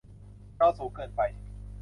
[0.57, 1.21] จอสูงเกินไป